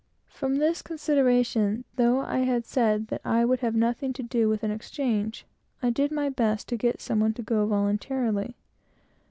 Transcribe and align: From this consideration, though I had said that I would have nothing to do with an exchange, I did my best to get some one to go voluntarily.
From 0.31 0.55
this 0.55 0.81
consideration, 0.81 1.85
though 1.95 2.21
I 2.21 2.39
had 2.39 2.65
said 2.65 3.09
that 3.09 3.21
I 3.23 3.45
would 3.45 3.59
have 3.59 3.75
nothing 3.75 4.13
to 4.13 4.23
do 4.23 4.49
with 4.49 4.63
an 4.63 4.71
exchange, 4.71 5.45
I 5.83 5.91
did 5.91 6.11
my 6.11 6.27
best 6.27 6.67
to 6.69 6.75
get 6.75 6.99
some 7.01 7.19
one 7.19 7.35
to 7.35 7.43
go 7.43 7.67
voluntarily. 7.67 8.55